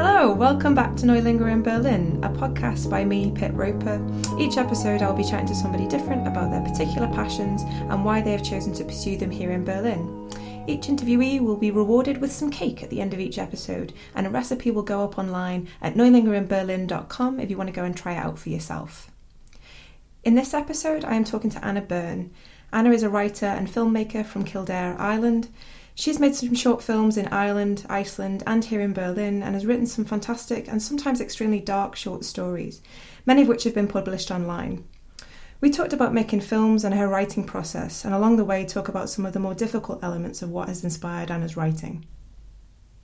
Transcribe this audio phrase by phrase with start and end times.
[0.00, 4.00] Hello, welcome back to Neulinger in Berlin, a podcast by me, Pippa Roper.
[4.38, 8.30] Each episode, I'll be chatting to somebody different about their particular passions and why they
[8.30, 10.30] have chosen to pursue them here in Berlin.
[10.68, 14.24] Each interviewee will be rewarded with some cake at the end of each episode, and
[14.24, 18.12] a recipe will go up online at neulingerinberlin.com if you want to go and try
[18.12, 19.10] it out for yourself.
[20.22, 22.30] In this episode, I am talking to Anna Byrne.
[22.72, 25.48] Anna is a writer and filmmaker from Kildare, Ireland.
[25.98, 29.84] She's made some short films in Ireland, Iceland, and here in Berlin, and has written
[29.84, 32.80] some fantastic and sometimes extremely dark short stories,
[33.26, 34.84] many of which have been published online.
[35.60, 39.10] We talked about making films and her writing process, and along the way, talk about
[39.10, 42.06] some of the more difficult elements of what has inspired Anna's writing.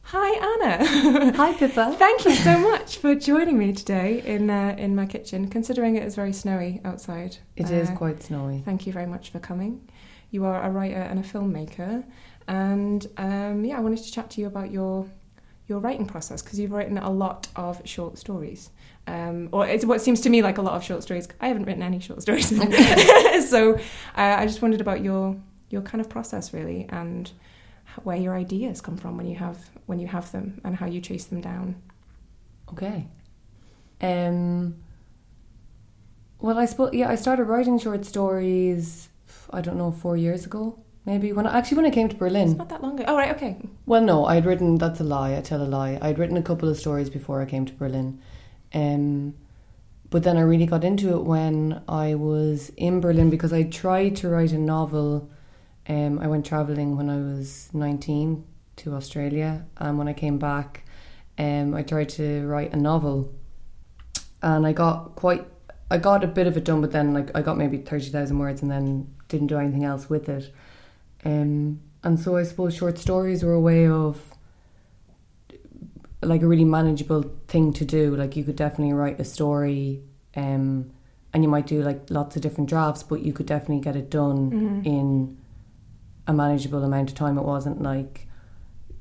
[0.02, 1.32] Hi, Anna.
[1.36, 1.96] Hi, Pippa.
[1.98, 5.48] Thank you so much for joining me today in uh, in my kitchen.
[5.48, 8.62] Considering it is very snowy outside, It is quite snowy.
[8.64, 9.80] Thank you very much for coming.
[10.34, 12.04] You are a writer and a filmmaker,
[12.48, 15.06] and um, yeah, I wanted to chat to you about your
[15.66, 18.70] your writing process because you've written a lot of short stories,
[19.06, 21.26] um, or it's what seems to me like a lot of short stories.
[21.40, 22.48] I haven't written any short stories,
[23.48, 23.78] so uh,
[24.16, 25.36] I just wondered about your
[25.70, 27.30] your kind of process really, and
[28.02, 31.00] where your ideas come from when you have when you have them, and how you
[31.00, 31.76] chase them down.
[32.70, 33.06] Okay.
[34.00, 34.76] Um.
[36.40, 37.08] Well, I suppose yeah.
[37.08, 39.08] I started writing short stories.
[39.50, 41.32] I don't know, four years ago, maybe.
[41.32, 42.56] When I, actually when I came to It's Berlin.
[42.56, 43.04] not that long ago.
[43.06, 43.56] Oh right, okay.
[43.86, 44.76] Well, no, I'd written.
[44.78, 45.36] That's a lie.
[45.36, 45.98] I tell a lie.
[46.00, 48.20] I'd written a couple of stories before I came to Berlin.
[48.72, 49.34] Um.
[50.10, 54.14] But then I really got into it when I was in Berlin because I tried
[54.16, 55.28] to write a novel.
[55.88, 58.44] Um, I went traveling when I was nineteen
[58.76, 60.84] to Australia, and when I came back,
[61.36, 63.32] um, I tried to write a novel,
[64.40, 65.46] and I got quite.
[65.90, 68.38] I got a bit of it done, but then like I got maybe thirty thousand
[68.38, 70.52] words, and then didn't do anything else with it.
[71.24, 74.20] Um, and so I suppose short stories were a way of
[76.22, 78.14] like a really manageable thing to do.
[78.16, 80.02] Like you could definitely write a story,
[80.36, 80.90] um,
[81.32, 84.10] and you might do like lots of different drafts, but you could definitely get it
[84.10, 84.86] done Mhm.
[84.86, 85.36] in
[86.26, 87.36] a manageable amount of time.
[87.38, 88.28] It wasn't like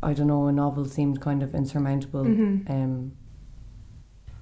[0.02, 2.26] I don't know, a novel seemed kind of insurmountable.
[2.26, 2.70] Mhm.
[2.70, 3.12] Um,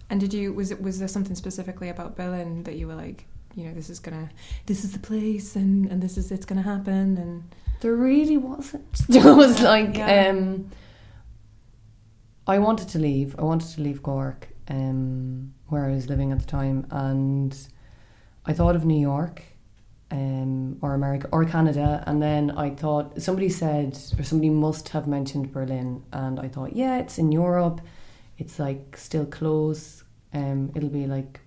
[0.10, 3.28] And did you was it was there something specifically about Berlin that you were like,
[3.56, 4.30] you know, this is gonna,
[4.66, 7.44] this is the place, and and this is it's gonna happen, and
[7.82, 8.94] There really wasn't.
[9.10, 10.30] There was like yeah.
[10.30, 10.70] um
[12.48, 13.36] I wanted to leave.
[13.40, 17.56] I wanted to leave Cork, um, where I was living at the time, and
[18.46, 19.44] I thought of New York,
[20.12, 25.08] um, or America or Canada, and then I thought somebody said or somebody must have
[25.08, 27.82] mentioned Berlin, and I thought, yeah, it's in Europe.
[28.38, 30.04] It's like still close.
[30.34, 31.40] Um, it'll be like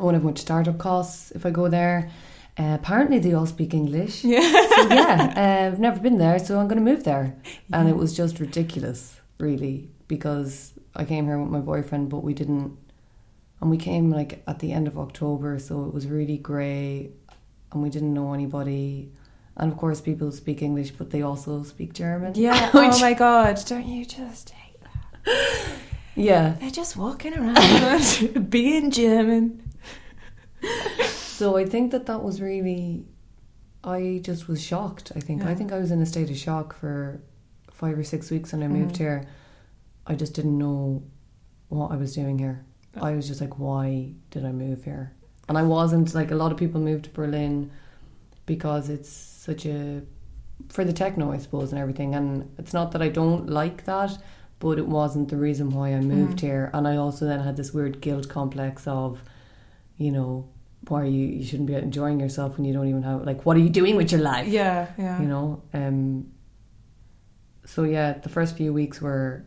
[0.00, 2.10] I won't have much startup costs if I go there.
[2.58, 6.58] Uh, apparently, they all speak English yeah, so yeah, uh, I've never been there, so
[6.58, 7.36] I'm going to move there.
[7.72, 12.34] And it was just ridiculous, really, because I came here with my boyfriend, but we
[12.34, 12.76] didn't.
[13.60, 17.10] And we came like at the end of October, so it was really grey,
[17.72, 19.12] and we didn't know anybody.
[19.56, 22.32] And of course, people speak English, but they also speak German.
[22.34, 22.70] yeah.
[22.74, 25.68] Oh my god, don't you just hate that?
[26.16, 26.56] Yeah.
[26.60, 29.62] They're just walking around being German.
[31.08, 33.06] So I think that that was really.
[33.82, 35.10] I just was shocked.
[35.16, 35.44] I think.
[35.44, 37.20] I think I was in a state of shock for
[37.72, 38.98] five or six weeks when I moved Mhm.
[38.98, 39.24] here.
[40.06, 41.02] I just didn't know
[41.68, 42.64] what I was doing here.
[43.00, 45.12] I was just like, why did I move here?
[45.48, 47.70] And I wasn't like a lot of people moved to Berlin
[48.44, 50.02] because it's such a
[50.68, 52.14] for the techno, I suppose, and everything.
[52.14, 54.18] And it's not that I don't like that,
[54.58, 56.40] but it wasn't the reason why I moved Mhm.
[56.42, 56.70] here.
[56.74, 59.24] And I also then had this weird guilt complex of,
[60.00, 60.48] you know,
[60.88, 63.60] why you you shouldn't be enjoying yourself when you don't even have like what are
[63.60, 64.48] you doing with your life?
[64.48, 65.20] Yeah, yeah.
[65.20, 65.98] you know um
[67.66, 69.44] so yeah the first few weeks were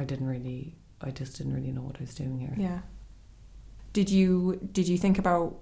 [0.00, 2.80] i didn't really i just didn't really know what i was doing here Yeah.
[3.92, 5.58] Did you did you think about?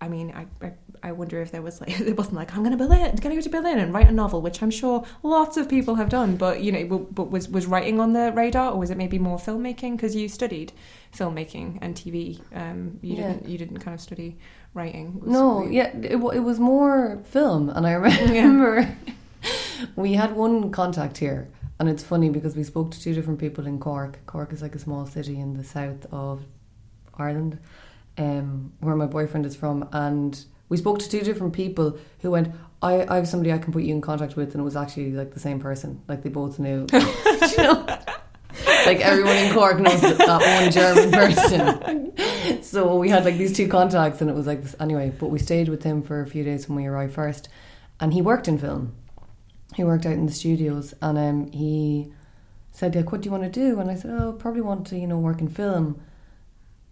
[0.00, 2.76] I mean, I, I I wonder if there was like it wasn't like I'm going
[2.76, 5.56] to Berlin, going to go to Berlin and write a novel, which I'm sure lots
[5.56, 6.36] of people have done.
[6.36, 9.18] But you know, but, but was was writing on the radar, or was it maybe
[9.18, 9.92] more filmmaking?
[9.96, 10.72] Because you studied
[11.16, 12.40] filmmaking and TV.
[12.54, 13.28] Um, you Yeah.
[13.32, 14.36] didn't you didn't kind of study
[14.74, 15.22] writing.
[15.24, 18.96] No you- yeah it, it was more film and i remember
[19.96, 21.46] we had one contact here
[21.78, 24.74] and it's funny because we spoke to two different people in cork cork is like
[24.74, 26.42] a small city in the south of
[27.18, 27.58] ireland
[28.18, 32.54] um, where my boyfriend is from and we spoke to two different people who went
[32.82, 35.12] I, I have somebody I can put you in contact with and it was actually
[35.12, 36.02] like the same person.
[36.06, 36.86] Like they both knew.
[36.92, 37.86] You know?
[38.86, 42.12] Like everyone in Cork knows that, that one German person.
[42.62, 45.38] So we had like these two contacts and it was like this anyway but we
[45.38, 47.48] stayed with him for a few days when we arrived first
[48.00, 48.94] and he worked in film.
[49.74, 52.12] He worked out in the studios and um, he
[52.72, 53.80] said, like, what do you want to do?
[53.80, 56.00] And I said, oh, probably want to, you know, work in film.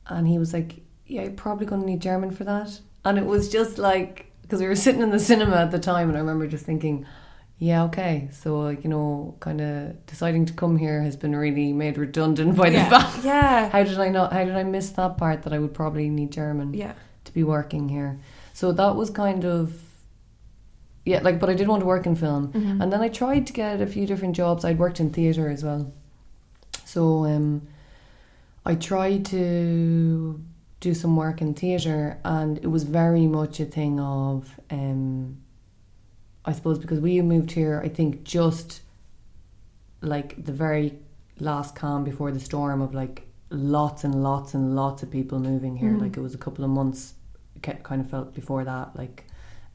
[0.06, 0.82] And he was like,
[1.12, 2.80] yeah, you're probably going to need German for that.
[3.04, 6.08] And it was just like, because we were sitting in the cinema at the time,
[6.08, 7.04] and I remember just thinking,
[7.58, 8.28] yeah, okay.
[8.32, 12.68] So, you know, kind of deciding to come here has been really made redundant by
[12.68, 12.84] yeah.
[12.84, 13.24] the fact.
[13.24, 13.68] Yeah.
[13.68, 14.32] How did I not?
[14.32, 16.94] How did I miss that part that I would probably need German Yeah.
[17.24, 18.18] to be working here?
[18.52, 19.80] So that was kind of
[21.04, 21.38] yeah, like.
[21.38, 22.82] But I did want to work in film, Mhm.
[22.82, 24.64] and then I tried to get a few different jobs.
[24.64, 25.92] I'd worked in theatre as well,
[26.84, 27.62] so um,
[28.64, 30.40] I tried to
[30.82, 35.38] do some work in theatre, and it was very much a thing of um,
[36.44, 38.80] I suppose because we moved here, I think just
[40.00, 40.98] like the very
[41.38, 45.76] last calm before the storm of like lots and lots and lots of people moving
[45.76, 45.92] here.
[45.92, 46.00] Mhm.
[46.00, 47.14] Like it was a couple of months,
[47.62, 48.96] kind of felt before that.
[48.96, 49.24] Like,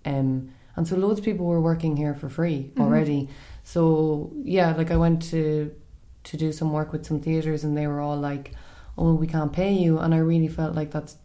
[0.05, 2.81] um, and so loads of people were working here for free Mhm.
[2.83, 3.29] already.
[3.63, 5.71] So yeah, like I went to
[6.25, 8.51] to do some work with some theaters, and they were all like,
[8.97, 11.17] "Oh, we can't pay you," and I really felt like that's.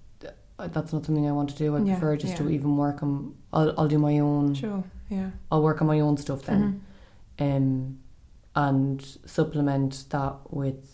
[0.58, 1.74] That's not something I want to do.
[1.74, 3.34] I Yeah, prefer just to even work on.
[3.52, 4.54] I'll, I'll do my own.
[4.54, 4.84] Sure.
[5.08, 5.30] Yeah.
[5.50, 6.82] I'll work on my own stuff then
[7.38, 7.56] Mhm.
[7.56, 7.98] um,
[8.54, 10.84] and supplement that with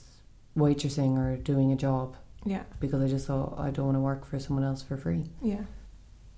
[0.56, 2.16] waitressing or doing a job
[2.46, 2.62] Yeah.
[2.80, 5.28] because I just thought I don't want to work for someone else for free.
[5.42, 5.64] Yeah.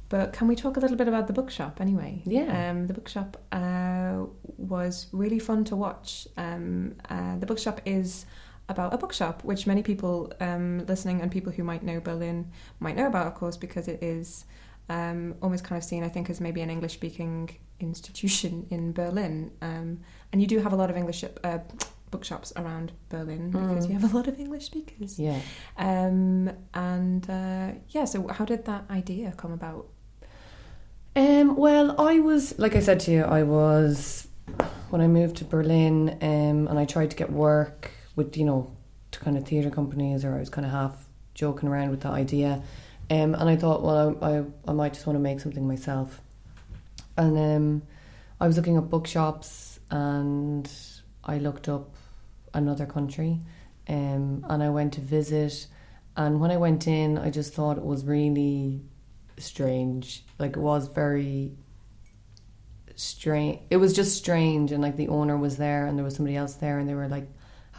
[0.08, 2.22] But can we talk a little bit about the bookshop anyway?
[2.24, 2.70] Yeah.
[2.70, 4.24] Um, the bookshop uh,
[4.58, 6.26] was really fun to watch.
[6.36, 8.26] Um, uh, the bookshop is
[8.70, 12.96] about a bookshop, which many people um, listening and people who might know Berlin might
[12.96, 14.44] know about, of course, because it is
[14.88, 17.50] um, almost kind of seen, I think, as maybe an English speaking
[17.80, 19.50] institution in Berlin.
[19.60, 20.00] Um,
[20.32, 21.58] and you do have a lot of English uh,
[22.10, 23.90] bookshops around Berlin because Mm.
[23.90, 25.18] you have a lot of English speakers.
[25.18, 25.40] Yeah.
[25.76, 29.86] Um, and uh, yeah, so how did that idea come about?
[31.16, 34.28] Um, well, I was, like I said to you, I was,
[34.90, 37.90] when I moved to Berlin um, and I tried to get work
[38.20, 38.70] with, you know,
[39.12, 42.12] to kind of theatre companies or I was kind of half joking around with that
[42.12, 42.62] idea.
[43.10, 46.20] Um, and I thought, well, I, I, I might just want to make something myself.
[47.16, 47.82] And um,
[48.38, 50.70] I was looking at bookshops and
[51.24, 51.94] I looked up
[52.52, 53.40] another country
[53.88, 55.66] um, and I went to visit.
[56.16, 58.82] And when I went in, I just thought it was really
[59.38, 60.24] strange.
[60.38, 61.52] Like it was very
[62.96, 63.60] strange.
[63.70, 66.54] It was just strange, and like the owner was there, and there was somebody else
[66.54, 67.26] there, and they were like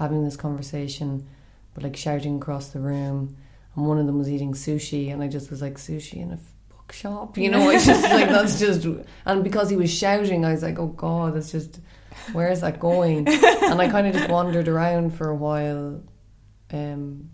[0.01, 1.27] having this conversation,
[1.73, 3.37] but like shouting across the room.
[3.75, 6.39] And one of them was eating sushi, and I just was like, sushi in a
[6.75, 7.69] bookshop, you know?
[7.69, 8.85] I just like that's just,
[9.25, 11.79] and because he was shouting, I was like, oh god, that's just
[12.33, 13.27] where is that going?
[13.27, 16.01] and I kind of just wandered around for a while,
[16.71, 17.29] um,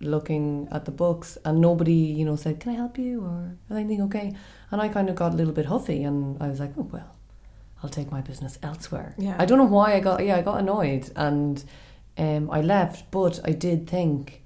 [0.00, 3.76] looking at the books, and nobody, you know, said, "Can I help you?" or "Is
[3.76, 4.34] anything okay.
[4.70, 7.16] And I kind of got a little bit huffy, and I was like, "Oh well,
[7.82, 9.36] I'll take my business elsewhere." Yeah.
[9.38, 11.62] I don't know why I got, yeah, I got annoyed, and
[12.18, 13.10] um, I left.
[13.10, 14.42] But I did think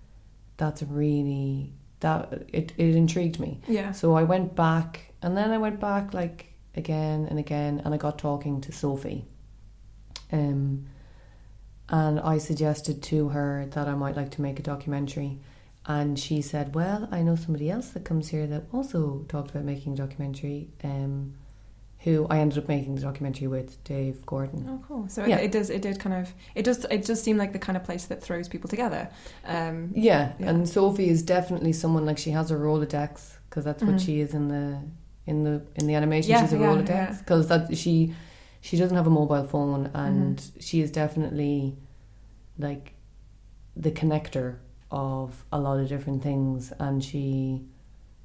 [0.56, 3.61] that's really that it it intrigued me.
[3.69, 3.93] Yeah.
[3.93, 7.96] So I went back, and then I went back like again and again, and I
[7.96, 9.25] got talking to Sophie.
[10.32, 10.87] Um,
[11.88, 15.38] and I suggested to her that I might like to make a documentary,
[15.87, 19.64] and she said, "Well, I know somebody else that comes here that also talked about
[19.64, 21.34] making a documentary." Um,
[22.05, 24.67] who I ended up making the documentary with, Dave Gordon.
[24.69, 25.09] Oh, cool.
[25.09, 25.37] So Yeah.
[25.39, 25.69] it, it does.
[25.71, 26.33] It did kind of.
[26.55, 26.85] It does.
[26.91, 29.09] It does seem like the kind of place that throws people together.
[29.45, 30.49] Um, Yeah, Yeah.
[30.51, 34.01] and Sophie is definitely someone like she has a Rolodex because that's what Mhm.
[34.07, 34.79] she is in the
[35.27, 36.31] in the in the animation.
[36.31, 38.15] Yeah, she's a yeah, Rolodex because that she
[38.63, 40.61] she doesn't have a mobile phone and Mm-hmm.
[40.61, 41.77] she is definitely
[42.59, 42.95] like
[43.77, 44.57] the connector
[44.91, 47.63] of a lot of different things and she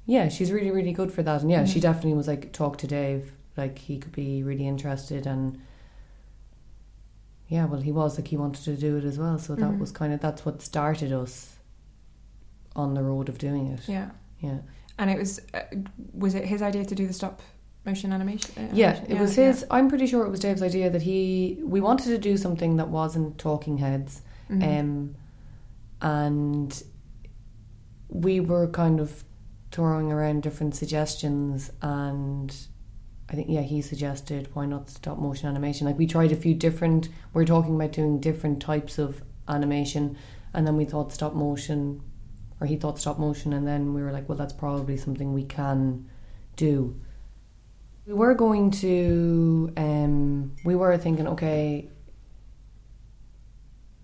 [0.04, 1.82] yeah she's really really good for that and yeah she Mhm.
[1.82, 5.58] definitely was like talk to Dave like he could be really interested and
[7.48, 9.78] yeah well he was like he wanted to do it as well so that Mhm.
[9.78, 11.56] was kind of that's what started us
[12.74, 14.10] on the road of doing it yeah.
[14.40, 14.58] yeah
[14.98, 15.40] And it was.
[15.54, 15.60] Uh,
[16.12, 17.40] was it his idea to do the stop
[17.84, 18.50] motion animation?
[18.58, 21.80] uh, yeah it was his i'm pretty sure it was dave's idea that he we
[21.80, 24.80] wanted to do something that wasn't talking heads Mhm.
[24.80, 25.14] um,
[26.02, 26.82] and
[28.08, 29.24] we were kind of
[29.72, 32.54] throwing around different suggestions and
[33.28, 35.86] I think yeah he suggested why not stop motion animation?
[35.86, 40.16] Like we tried a few different we are talking about doing different types of animation
[40.54, 42.02] and then we thought stop motion
[42.60, 45.44] or he thought stop motion and then we were like well that's probably something we
[45.44, 46.08] can
[46.56, 47.00] do.
[48.06, 51.88] We were going to um, we were thinking okay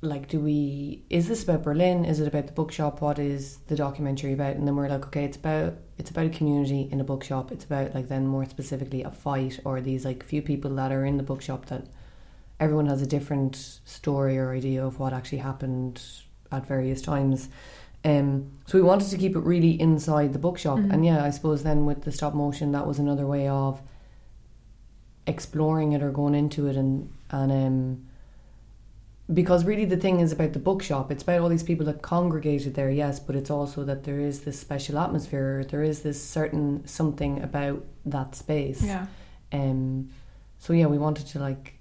[0.01, 2.05] like do we is this about berlin?
[2.05, 3.01] Is it about the bookshop?
[3.01, 4.57] What is the documentary about?
[4.57, 7.65] And then we're like okay it's about it's about a community in a bookshop it's
[7.65, 11.17] about like then more specifically a fight or these like few people that are in
[11.17, 11.85] the bookshop that
[12.59, 13.55] everyone has a different
[13.85, 16.03] story or idea of what actually happened
[16.51, 17.49] at various times.
[18.05, 20.93] Um, so we wanted to keep it really inside the bookshop, Mhm.
[20.93, 23.81] and yeah, I suppose then with the stop motion, that was another way of
[25.27, 28.05] exploring it or going into it, and and um,
[29.33, 32.75] because really the thing is about the bookshop, it's about all these people that congregated
[32.75, 36.87] there, yes, but it's also that there is this special atmosphere, there is this certain
[36.87, 38.83] something about that space.
[38.83, 39.07] Yeah.
[39.53, 40.11] Um,
[40.59, 41.75] so yeah, we wanted to like,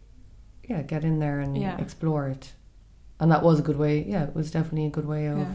[0.67, 1.77] yeah, get in there and Yeah.
[1.79, 2.53] explore it,
[3.19, 4.03] and that was a good way.
[4.03, 5.53] Yeah, it was definitely a good way of Yeah.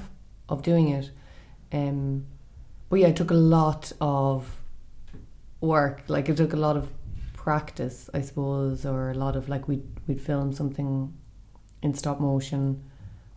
[0.49, 1.11] of doing it.
[1.73, 2.27] Um,
[2.89, 4.63] but yeah, it took a lot of
[5.61, 6.03] work.
[6.09, 6.89] Like it took a lot of
[7.33, 11.13] practice, I suppose, or a lot of like we'd we'd film something
[11.83, 12.83] in stop motion,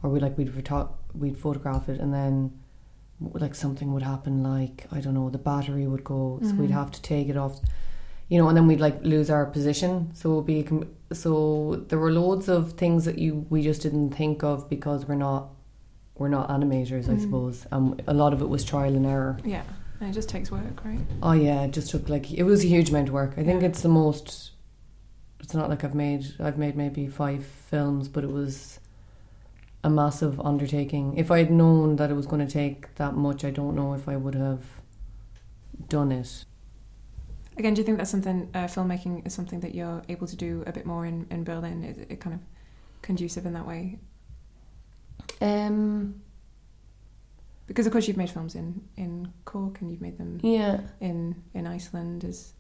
[0.04, 2.52] or we like we'd photo- we'd photograph it, and then
[3.34, 6.74] like something would happen, like I don't know, the battery would go, so we'd Mhm.
[6.74, 7.60] have to take it off,
[8.30, 10.10] you know, and then we'd like lose our position.
[10.14, 14.12] So it'd be com- so there were loads of things that you we just didn't
[14.12, 15.50] think of because we're not
[16.18, 17.22] we're not animators, I Mhm.
[17.22, 17.66] suppose.
[17.72, 19.38] Um, a lot of it was trial and error.
[19.46, 19.64] Yeah.
[20.02, 21.00] And it just takes work, right?
[21.24, 23.34] Oh yeah, it just took like it was a huge amount of work.
[23.38, 24.52] I think it's the most.
[25.40, 28.80] It's not like I've made I've made maybe five films, but it was
[29.84, 31.16] a massive undertaking.
[31.18, 33.94] If I had known that it was going to take that much, I don't know
[33.94, 34.64] if I would have
[35.88, 36.46] done it.
[37.58, 40.64] Again, do you think that's something uh, filmmaking is something that you're able to do
[40.68, 41.84] a bit more in, in Berlin?
[41.84, 42.42] Is it kind of
[43.02, 44.00] conducive in that way?
[45.42, 46.22] Um.
[47.68, 50.82] Because of course you've made films in, in Cork and you've made them Yeah.
[51.00, 52.24] in in Iceland.
[52.24, 52.54] Is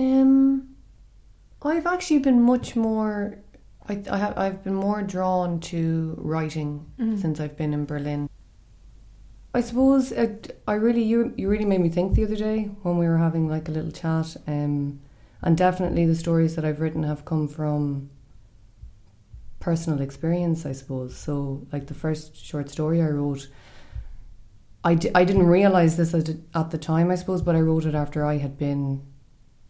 [0.00, 0.68] Um,
[1.62, 3.38] I've actually been much more.
[3.88, 4.38] I, I have.
[4.38, 7.20] I've been more drawn to writing Mhm.
[7.20, 8.28] since I've been in Berlin.
[9.52, 12.96] I suppose it, I really you you really made me think the other day when
[12.98, 14.36] we were having like a little chat.
[14.46, 15.00] Um,
[15.42, 18.10] and definitely the stories that I've written have come from
[19.58, 21.16] personal experience, I suppose.
[21.16, 23.48] So like the first short story I wrote.
[24.82, 27.94] I, I didn't realize this at, at the time, I suppose, but I wrote it
[27.94, 29.02] after I had been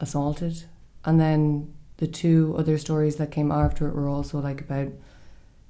[0.00, 0.64] assaulted.
[1.04, 4.88] And then the two other stories that came after it were also like about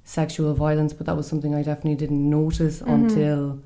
[0.03, 2.93] sexual violence, but that was something I definitely didn't notice Mhm.
[2.93, 3.59] until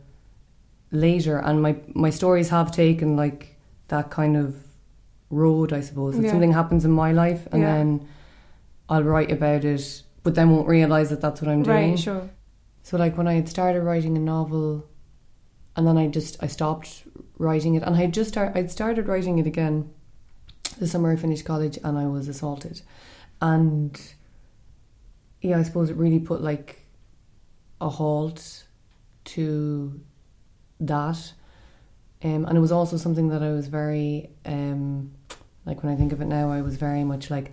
[0.92, 1.38] later.
[1.38, 3.58] And my my stories have taken like
[3.88, 4.56] that kind of
[5.30, 6.18] road, I suppose.
[6.18, 6.32] If Yeah.
[6.32, 7.74] something happens in my life and Yeah.
[7.76, 8.02] then
[8.90, 11.92] I'll write about it, but then won't realize that that's what I'm doing.
[11.92, 12.00] right?
[12.00, 12.30] Sure.
[12.84, 14.86] So like when I had started writing a novel,
[15.76, 17.04] and then I just I stopped
[17.40, 19.90] writing it, and I just start, I'd started writing it again
[20.80, 22.82] the summer I finished college, and I was assaulted,
[23.42, 24.00] and
[25.42, 26.86] yeah, I suppose it really put like
[27.82, 28.64] a halt
[29.26, 30.00] to
[30.80, 31.34] that,
[32.24, 35.12] um, and it was also something that I was very um,
[35.66, 37.52] like when I think of it now, I was very much like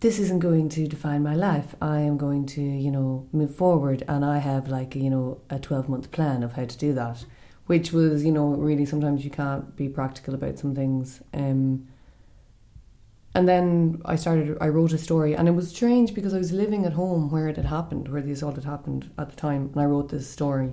[0.00, 1.76] this isn't going to define my life.
[1.80, 5.60] I am going to, you know, move forward and I have like, you know, a
[5.60, 7.24] 12 month plan of how to do that,
[7.66, 11.22] which was, you know, really sometimes you can't be practical about some things.
[11.32, 11.86] Um,
[13.34, 16.52] and then I started, I wrote a story and it was strange because I was
[16.52, 19.70] living at home where it had happened, where the assault had happened at the time.
[19.72, 20.72] And I wrote this story,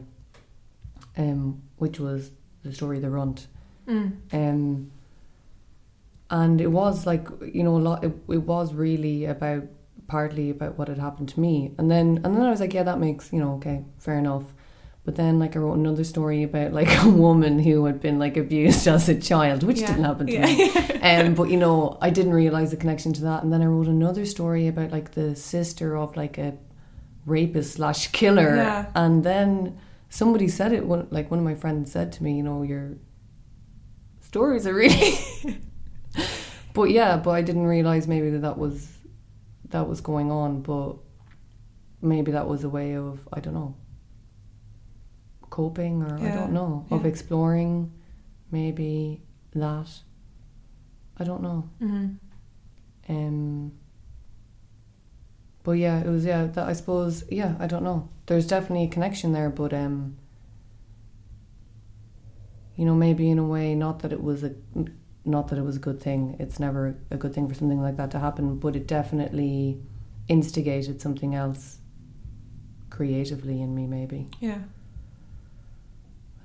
[1.18, 2.32] um, which was
[2.64, 3.48] the story The Runt.
[3.88, 4.18] Mm.
[4.34, 4.92] Um,
[6.30, 8.04] and it was like you know a lot.
[8.04, 9.64] It, it was really about
[10.08, 12.84] partly about what had happened to me, and then and then I was like, yeah,
[12.84, 14.44] that makes you know okay, fair enough.
[15.10, 18.38] But then like I wrote another story about like a woman who had been like
[18.38, 19.88] abused as a child, which Yeah.
[19.88, 20.46] didn't happen to Yeah.
[20.46, 20.70] me.
[21.02, 23.88] Um, but you know, I didn't realize the connection to that, and then I wrote
[23.88, 26.58] another story about like the sister of like a
[27.26, 28.86] rapist slash killer, Yeah.
[28.94, 30.86] and then somebody said it.
[30.86, 32.92] One like one of my friends said to me, you know, your
[34.22, 35.18] stories are really.
[36.76, 38.96] but yeah, but I didn't realize maybe that that was
[39.70, 40.98] that was going on, but
[42.00, 43.74] maybe that was a way of I don't know
[45.50, 47.92] coping or I don't know of exploring
[48.52, 49.22] maybe
[49.54, 49.90] that.
[51.18, 51.70] I don't know.
[51.82, 52.18] Mhm.
[53.10, 53.72] um
[55.64, 58.08] but yeah it was yeah that I suppose yeah I don't know.
[58.28, 60.16] There's definitely a connection there but um
[62.76, 64.54] you know maybe in a way not that it was a
[65.26, 66.36] not that it was a good thing.
[66.40, 69.82] It's never a good thing for something like that to happen but it definitely
[70.28, 71.80] instigated something else
[72.90, 74.28] creatively in me maybe.
[74.40, 74.60] Yeah.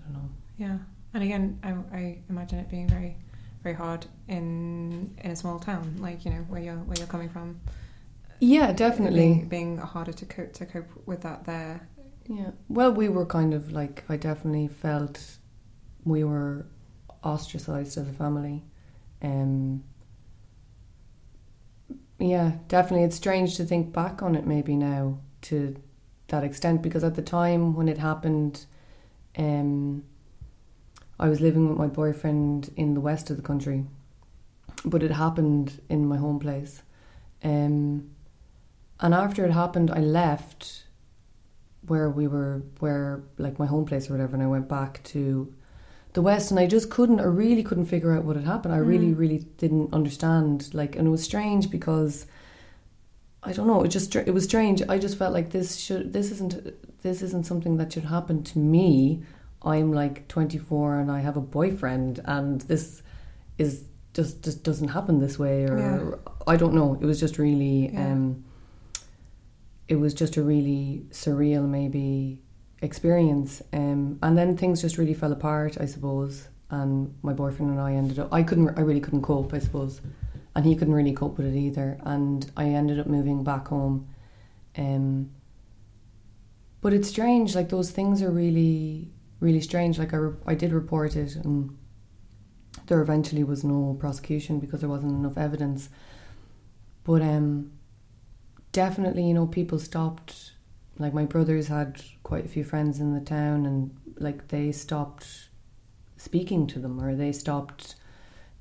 [0.04, 0.78] I don't know Yeah,
[1.12, 3.16] and again, I, I imagine it being very,
[3.62, 7.28] very hard in in a small town, like you know where you're where you're coming
[7.28, 7.60] from.
[8.40, 11.88] yeah definitely being, being harder to cope to cope with that there.
[12.26, 12.52] Yeah.
[12.68, 15.38] Well, we were kind of like I definitely felt
[16.04, 16.66] we were
[17.22, 18.64] ostracized as a family.
[19.22, 19.84] Um
[22.18, 23.04] yeah, definitely.
[23.04, 25.76] It's strange to think back on it maybe now to
[26.28, 28.66] that extent because at the time when it happened,
[29.38, 30.04] um,
[31.18, 33.84] I was living with my boyfriend in the west of the country,
[34.84, 36.82] but it happened in my home place.
[37.42, 38.10] Um,
[39.00, 40.84] and after it happened, I left
[41.86, 45.52] where we were, where like my home place or whatever, and I went back to
[46.14, 48.72] the West, and I just couldn't, I really couldn't figure out what had happened.
[48.72, 49.18] I really, Mm.
[49.18, 50.72] really didn't understand.
[50.72, 52.26] Like, and it was strange because
[53.44, 53.82] I don't know.
[53.82, 54.82] It just it was strange.
[54.88, 58.58] I just felt like this should this isn't this isn't something that should happen to
[58.58, 59.22] me.
[59.62, 63.02] I'm like 24 and I have a boyfriend, and this
[63.58, 63.84] is
[64.14, 65.64] just just doesn't happen this way.
[65.64, 66.32] Or Yeah.
[66.46, 66.94] I don't know.
[67.00, 67.90] It was just really.
[67.92, 68.12] Yeah.
[68.12, 68.44] Um,
[69.86, 72.40] it was just a really surreal, maybe
[72.80, 73.60] experience.
[73.72, 76.48] Um, and then things just really fell apart, I suppose.
[76.70, 78.32] And my boyfriend and I ended up.
[78.32, 78.78] I couldn't.
[78.78, 79.52] I really couldn't cope.
[79.52, 80.00] I suppose
[80.54, 81.98] and he couldn't really cope with it either.
[82.02, 84.08] And I ended up moving back home.
[84.76, 85.30] Um,
[86.80, 89.98] but it's strange, like those things are really, really strange.
[89.98, 91.76] Like I, re- I did report it, and
[92.86, 95.88] there eventually was no prosecution because there wasn't enough evidence.
[97.02, 97.72] But um,
[98.72, 100.52] definitely, you know, people stopped.
[100.98, 105.48] Like my brothers had quite a few friends in the town, and like they stopped
[106.18, 107.96] speaking to them, or they stopped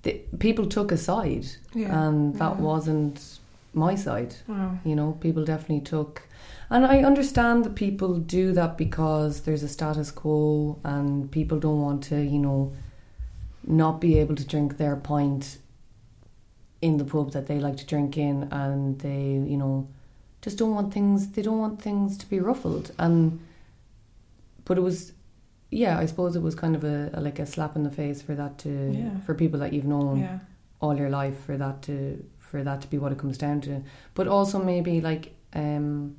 [0.04, 2.08] the, people took a side, Yeah.
[2.08, 2.62] and that Yeah.
[2.62, 3.40] wasn't
[3.74, 4.36] my side.
[4.48, 4.78] Wow.
[4.86, 6.22] You know, people definitely took,
[6.70, 11.82] and I understand that people do that because there's a status quo, and people don't
[11.82, 12.72] want to, you know,
[13.66, 15.58] not be able to drink their pint
[16.82, 19.88] in the pub that they like to drink in, and they, you know,
[20.42, 21.30] just don't want things.
[21.30, 23.40] They don't want things to be ruffled, and
[24.66, 25.14] but it was
[25.76, 28.22] yeah, I suppose it was kind of a, a like a slap in the face
[28.22, 29.20] for that to Yeah.
[29.26, 30.40] for people that you've known Yeah.
[30.82, 31.96] all your life for that to
[32.40, 33.82] for that to be what it comes down to.
[34.14, 36.16] But also maybe like um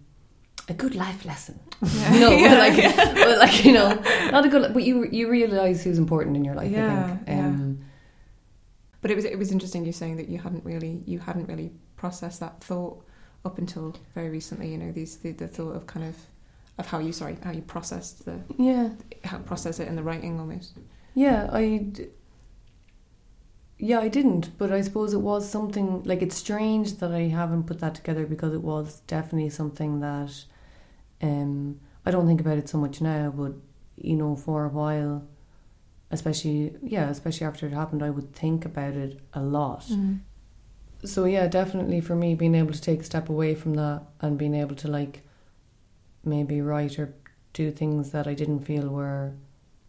[0.69, 1.59] a good life lesson.
[1.83, 2.19] Yeah.
[2.23, 2.49] no, Yeah.
[2.49, 3.89] but like but like you know,
[4.31, 7.21] not a good but you you realize who's important in your life, Yeah, I think.
[7.29, 7.47] yeah.
[7.47, 7.79] Um
[9.03, 11.71] But it was it was interesting you saying that you hadn't really you hadn't really
[11.97, 13.05] processed that thought
[13.45, 14.69] up until very recently.
[14.73, 16.17] You know these the, the thought of kind of
[16.79, 18.91] of how you sorry how you processed the yeah.
[19.25, 20.77] how process it in the writing almost.
[21.15, 21.87] Yeah, I.
[23.79, 27.65] yeah, I didn't, but I suppose it was something like it's strange that I haven't
[27.65, 30.45] put that together because it was definitely something that
[31.23, 33.53] um I don't think about it so much now, but
[33.97, 35.27] you know, for a while,
[36.11, 39.87] especially yeah, especially after it happened, I would think about it a lot.
[41.05, 44.39] So yeah, definitely for me being able to take a step away from that and
[44.39, 45.23] being able to like
[46.27, 47.15] maybe write or
[47.53, 49.33] do things that I didn't feel were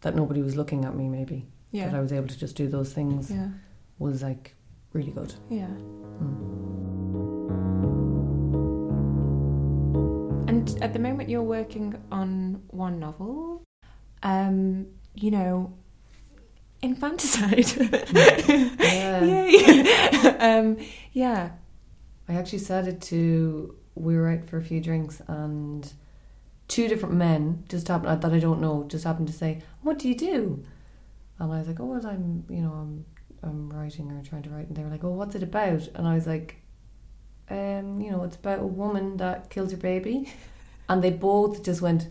[0.02, 1.86] that nobody was looking at me maybe Yeah.
[1.88, 3.48] that I was able to just do those things Yeah.
[3.98, 4.54] was like
[4.92, 5.34] really good.
[5.50, 5.68] Yeah.
[6.22, 6.66] Mm.
[10.48, 13.62] And at the moment, you're working on one novel.
[14.22, 15.74] Um, you know,
[16.82, 17.66] infanticide.
[18.78, 19.24] Yeah.
[19.24, 20.36] Yay.
[20.38, 20.76] um,
[21.12, 21.50] yeah.
[22.28, 25.90] I actually said it to we were out for a few drinks and
[26.76, 29.50] two different men just happened that I don't know just happened to say,
[29.82, 30.62] "What do you do?"
[31.38, 33.04] And I was like, "Oh, well, I'm you know I'm
[33.42, 36.06] I'm writing or trying to write." And they were like, "Oh, what's it about?" And
[36.06, 36.48] I was like,
[37.50, 40.16] "Um, you know, it's about a woman that kills her baby,"
[40.88, 42.08] and they both just went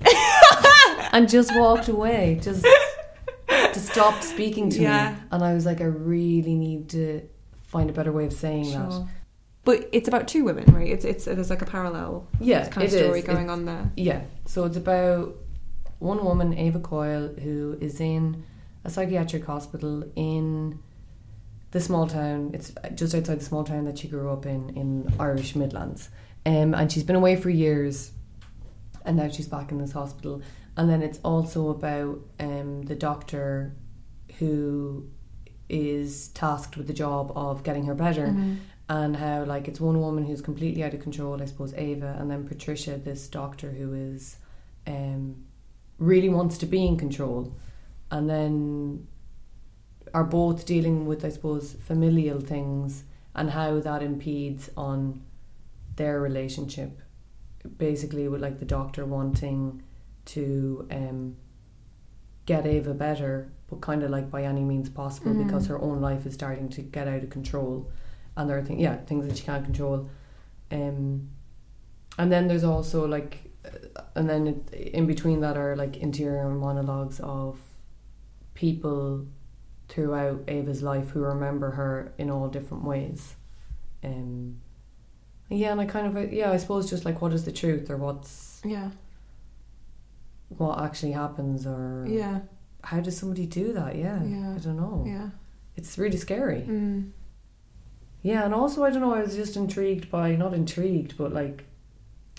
[1.12, 2.64] and just walked away, just
[3.74, 5.12] just stopped speaking to Yeah.
[5.12, 5.18] me.
[5.32, 7.22] And I was like, I really need to
[7.66, 8.92] find a better way of saying that.
[9.64, 10.88] But it's about two women, right?
[10.88, 13.24] It's it's there's like a parallel Yeah, kind of story is.
[13.26, 13.90] going It- on there.
[13.96, 15.36] Yeah, so it's about
[15.98, 18.42] one woman, Ava Coyle, who is in
[18.84, 20.78] a psychiatric hospital in
[21.72, 22.50] the small town.
[22.54, 26.08] It's just outside the small town that she grew up in, in Irish Midlands.
[26.46, 28.12] Um, and she's been away for years,
[29.04, 30.40] and now she's back in this hospital.
[30.78, 33.74] And then it's also about um, the doctor
[34.38, 35.06] who
[35.68, 38.56] is tasked with the job of getting her better Mhm.
[38.90, 42.28] And how like it's one woman who's completely out of control, I suppose Ava, and
[42.30, 44.36] then Patricia, this doctor who is
[44.86, 45.44] um,
[45.98, 47.54] really wants to be in control,
[48.10, 49.06] and then
[50.12, 53.04] are both dealing with I suppose familial things
[53.36, 55.22] and how that impedes on
[55.94, 57.00] their relationship.
[57.78, 59.82] Basically, with like the doctor wanting
[60.24, 61.36] to um,
[62.44, 65.44] get Ava better, but kind of like by any means possible Mhm.
[65.46, 67.88] because her own life is starting to get out of control
[68.36, 70.08] and there are things yeah things that you can't control
[70.72, 71.28] um
[72.18, 76.48] and then there's also like uh, and then it, in between that are like interior
[76.48, 77.58] monologues of
[78.54, 79.26] people
[79.88, 83.34] throughout Ava's life who remember her in all different ways
[84.04, 84.60] Um,
[85.48, 87.96] yeah, and I kind of yeah, I suppose just like what is the truth or
[87.96, 88.90] what's Yeah.
[90.48, 92.40] what actually happens or Yeah.
[92.82, 93.96] how does somebody do that?
[93.96, 94.54] Yeah, Yeah.
[94.54, 95.04] I don't know.
[95.06, 95.30] Yeah.
[95.76, 96.62] It's really scary.
[96.68, 97.10] Mm.
[98.22, 99.14] Yeah, and also I don't know.
[99.14, 101.64] I was just intrigued by not intrigued, but like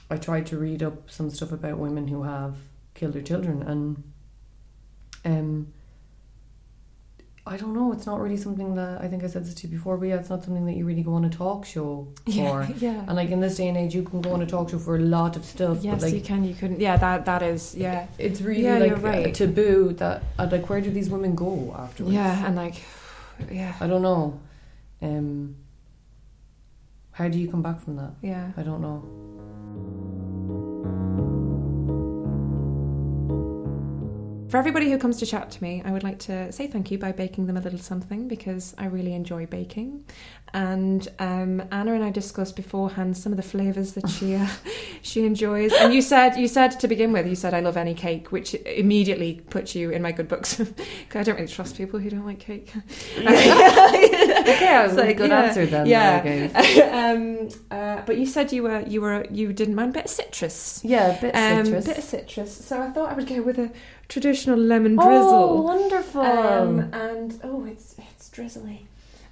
[0.09, 2.55] I tried to read up some stuff about women who have
[2.93, 4.03] killed their children, and
[5.25, 5.73] um,
[7.47, 7.91] I don't know.
[7.91, 10.17] It's not really something that I think I said this to you before, but yeah,
[10.17, 12.31] it's not something that you really go on a talk show for.
[12.31, 12.69] Yeah.
[12.77, 12.99] yeah.
[13.07, 14.95] And like in this day and age, you can go on a talk show for
[14.95, 15.79] a lot of stuff.
[15.81, 16.43] Yes, but like you can.
[16.43, 16.79] You couldn't.
[16.79, 17.73] Yeah, that that is.
[17.73, 18.05] Yeah.
[18.19, 19.25] it's really Yeah, like right.
[19.25, 22.13] a taboo that uh, like where do these women go afterwards?
[22.13, 22.75] Yeah, and like,
[23.51, 24.39] yeah, I don't know.
[25.01, 25.55] Um,
[27.11, 28.13] how do you come back from that?
[28.21, 28.51] yeah.
[28.57, 29.03] I don't know.
[34.51, 36.97] For everybody who comes to chat to me, I would like to say thank you
[36.97, 40.03] by baking them a little something because I really enjoy baking.
[40.53, 44.47] And um, Anna and I discussed beforehand some of the flavors that she uh,
[45.01, 45.71] she enjoys.
[45.71, 48.53] And you said you said to begin with, you said I love any cake, which
[48.65, 50.59] immediately puts you in my good books.
[51.15, 52.73] I don't really trust people who don't like cake.
[53.17, 55.85] okay, I It's was a like, good yeah, answer then.
[55.85, 56.47] yeah.
[56.47, 60.05] that um, uh, but you said you were you were you didn't mind a bit
[60.05, 60.81] of citrus.
[60.83, 61.85] Yeah, a bit Um, citrus.
[61.85, 62.65] bit of citrus.
[62.65, 63.71] So I thought I would go with a
[64.11, 65.33] traditional lemon drizzle.
[65.33, 66.21] Oh, wonderful.
[66.21, 68.85] Um, and oh, it's it's drizzly.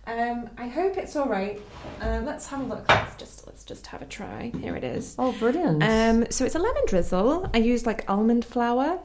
[0.07, 1.61] Um, I hope it's all right.
[1.99, 2.87] Um, let's have a look.
[2.87, 4.51] Let's just let's just have a try.
[4.61, 5.15] Here it is.
[5.19, 5.83] oh, brilliant.
[5.83, 7.49] Um, so it's a lemon drizzle.
[7.53, 8.99] I used like almond flour.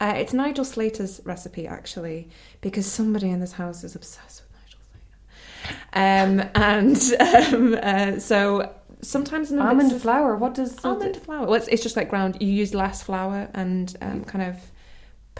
[0.00, 2.28] Uh, it's Nigel Slater's recipe actually,
[2.60, 5.80] because somebody in this house is obsessed with Nigel Slater.
[5.92, 10.36] Um, and um, uh, so sometimes almond flour.
[10.36, 11.46] What does almond flour.
[11.46, 12.36] Well, it's, it's just like ground.
[12.40, 14.56] You use less flour and um, kind of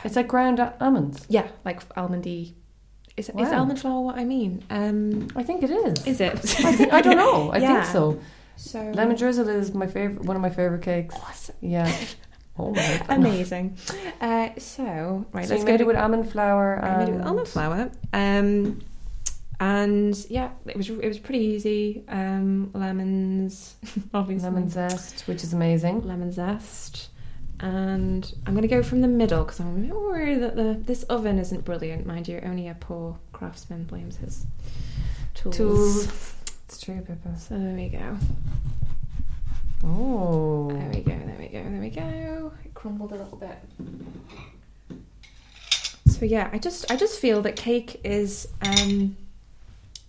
[0.05, 1.27] It's like ground almonds.
[1.29, 2.55] yeah, like almondy.
[3.17, 4.63] Is, is almond flour what I mean?
[4.69, 6.07] Um, I think it is.
[6.07, 6.35] is it?
[6.65, 7.51] I, think, I don't know.
[7.51, 7.83] I Yeah.
[7.83, 8.21] think so.
[8.57, 10.23] So Lemon drizzle is my favorite.
[10.25, 11.15] One of my favorite cakes.
[11.15, 11.57] Awesome.
[11.61, 11.95] Yeah.
[12.59, 13.19] Oh my god.
[13.19, 13.77] Amazing.
[14.19, 16.83] Uh, so right, So let's you go made to it with almond flour.
[16.83, 17.91] I made it with almond flour.
[18.15, 18.81] Um,
[19.61, 22.05] and yeah, it was it was pretty easy.
[22.09, 23.77] Um, lemons,
[24.15, 24.49] obviously.
[24.49, 26.07] lemon zest, which is amazing.
[26.07, 27.11] lemon zest.
[27.61, 30.79] And I'm going to go from the middle because I'm a bit worried that the
[30.85, 32.41] this oven isn't brilliant, mind you.
[32.45, 34.47] Only a poor craftsman blames his
[35.35, 35.57] tools.
[35.57, 36.37] Tools.
[36.67, 37.39] It's true, Pippa.
[37.39, 38.19] So there we go.
[39.85, 40.71] Oh.
[40.71, 41.17] There we go.
[41.17, 41.63] There we go.
[41.63, 42.53] There we go.
[42.65, 43.59] It crumbled a little bit.
[46.07, 49.17] So yeah, I just I just feel that cake is um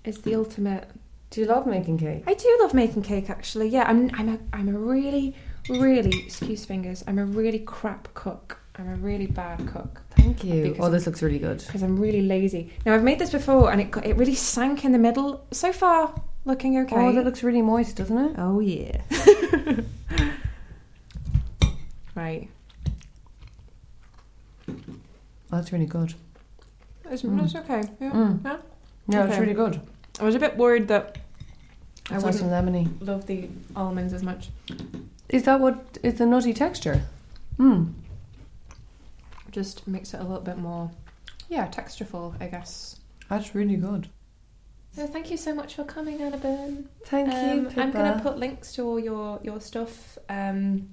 [0.04, 0.90] is the ultimate
[1.30, 2.24] Do you love making cake?
[2.26, 3.68] I do love making cake actually.
[3.70, 5.36] Yeah, I'm I'm a I'm a really
[5.70, 7.04] really excuse fingers.
[7.08, 8.60] I'm a really crap cook.
[8.80, 10.76] I'm a really bad cook Thank you.
[10.80, 11.58] Oh, this looks really good.
[11.66, 12.72] because I'm really lazy.
[12.86, 15.46] Now I've made this before and it got, it really sank in the middle.
[15.52, 16.14] So far,
[16.46, 16.96] looking okay.
[16.96, 18.36] Oh, that looks really moist, doesn't it?
[18.38, 19.02] Oh yeah.
[22.16, 22.50] right.
[25.50, 26.14] That's really good.
[27.10, 27.44] It's, Mm.
[27.46, 27.84] it's okay.
[28.02, 28.12] Yeah.
[28.12, 28.44] Mm.
[28.44, 28.58] Yeah.
[29.08, 29.80] Yeah, it's really good.
[30.20, 31.18] I was a bit worried that
[32.12, 33.08] I It's nice wouldn't and lemony.
[33.08, 34.50] love the almonds as much.
[35.30, 37.02] Is that what is the nutty texture?
[37.60, 37.94] Mm.
[39.52, 40.92] Just makes it a little bit more,
[41.50, 43.00] yeah, textureful, I guess.
[43.30, 44.08] That's really good.
[44.94, 46.84] So thank you so much for coming, Annabelle.
[47.06, 47.82] Thank Um, you, Pippa.
[47.82, 50.90] I'm going to put links to all your your stuff um,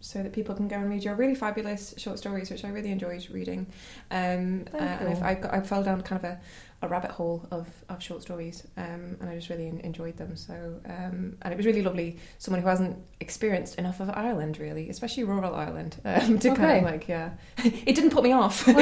[0.00, 2.90] so that people can go and read your really fabulous short stories, which I really
[2.90, 3.66] enjoyed reading.
[4.10, 5.24] Um, uh, and I've, you.
[5.24, 6.40] I, got, I fell down kind of a,
[6.80, 10.36] a rabbit hole of, of short stories, um, and I just really enjoyed them.
[10.36, 12.18] So, um, and it was really lovely.
[12.38, 16.84] Someone who hasn't experienced enough of Ireland, really, especially rural Ireland, um, to kind of
[16.84, 18.66] like, yeah, it didn't put me off.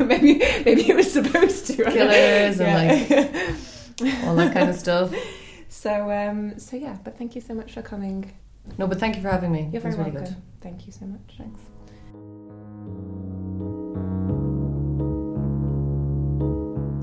[0.00, 1.84] maybe maybe it was supposed to.
[1.84, 3.10] Killers and,
[4.00, 5.14] like All that kind of stuff.
[5.68, 8.32] so um so yeah, but thank you so much for coming.
[8.78, 9.68] No, but thank you for having me.
[9.72, 10.36] You're very really welcome.
[10.60, 11.34] Thank you so much.
[11.36, 11.60] Thanks.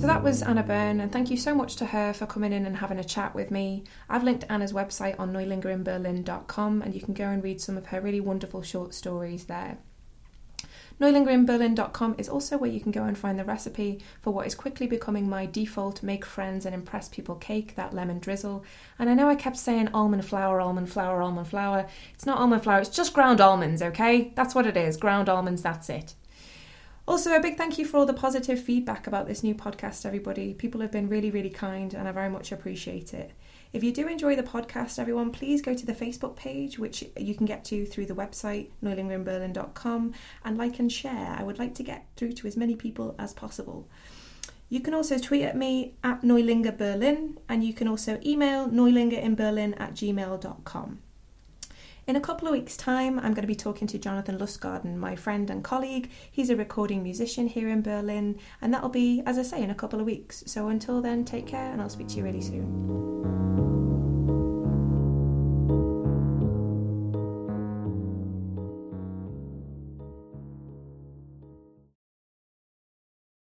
[0.10, 2.78] That was Anna Byrne, and thank you so much to her for coming in and
[2.78, 3.84] having a chat with me.
[4.10, 8.02] I've linked Anna's website on neulingerinberlin.com, and you can go and read some of her
[8.02, 9.78] really wonderful short stories there.
[11.00, 14.88] Neulingerinberlin.com is also where you can go and find the recipe for what is quickly
[14.88, 18.66] becoming my default make friends and impress people cake, that lemon drizzle.
[18.98, 21.86] And I know I kept saying almond flour, almond flour, almond flour.
[22.16, 24.34] It's not almond flour, it's just ground almonds, okay?
[24.36, 26.16] That's what it is ground almonds, that's it.
[27.10, 30.54] Also, a big thank you for all the positive feedback about this new podcast, everybody.
[30.54, 33.32] People have been really, really kind, and I very much appreciate it.
[33.74, 37.34] If you do enjoy the podcast, everyone, please go to the Facebook page, which you
[37.34, 40.14] can get to through the website, neulingerinberlin.com,
[40.46, 41.36] and like and share.
[41.36, 43.88] I would like to get through to as many people as possible.
[44.70, 49.82] You can also tweet at me at Neulinger Berlin, and you can also email neulingerinberlin
[49.82, 51.00] at gmail.com.
[52.10, 55.16] In a couple of weeks' time, I'm going to be talking to Jonathan Lustgarten, my
[55.16, 56.10] friend and colleague.
[56.32, 59.76] He's a recording musician here in Berlin, and that'll be, as I say, in a
[59.76, 60.44] couple of weeks.
[60.48, 63.79] So until then, take care, and I'll speak to you really soon.